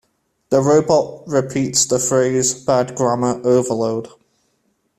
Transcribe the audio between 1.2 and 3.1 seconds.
repeats the phrase Bad